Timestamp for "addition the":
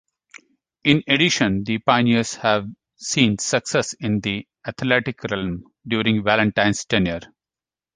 1.07-1.77